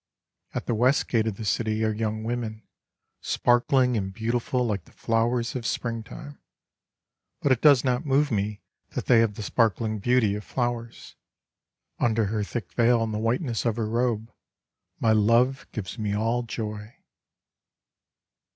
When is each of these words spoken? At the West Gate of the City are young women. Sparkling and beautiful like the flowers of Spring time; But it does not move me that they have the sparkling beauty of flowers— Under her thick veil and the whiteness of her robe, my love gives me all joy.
At 0.55 0.65
the 0.65 0.73
West 0.73 1.07
Gate 1.07 1.27
of 1.27 1.35
the 1.37 1.45
City 1.45 1.83
are 1.85 1.93
young 1.93 2.23
women. 2.23 2.63
Sparkling 3.21 3.95
and 3.95 4.11
beautiful 4.11 4.65
like 4.65 4.85
the 4.85 4.91
flowers 4.91 5.55
of 5.55 5.63
Spring 5.63 6.01
time; 6.01 6.39
But 7.41 7.51
it 7.51 7.61
does 7.61 7.83
not 7.83 8.03
move 8.03 8.31
me 8.31 8.63
that 8.95 9.05
they 9.05 9.19
have 9.19 9.35
the 9.35 9.43
sparkling 9.43 9.99
beauty 9.99 10.33
of 10.33 10.43
flowers— 10.43 11.13
Under 11.99 12.25
her 12.33 12.43
thick 12.43 12.73
veil 12.73 13.03
and 13.03 13.13
the 13.13 13.19
whiteness 13.19 13.63
of 13.63 13.75
her 13.75 13.87
robe, 13.87 14.31
my 14.99 15.11
love 15.11 15.67
gives 15.71 15.99
me 15.99 16.15
all 16.15 16.41
joy. 16.41 16.95